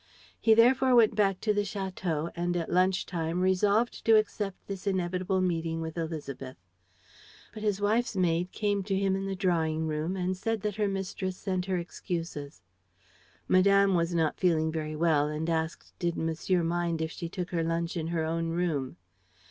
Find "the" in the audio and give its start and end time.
1.53-1.61, 9.27-9.35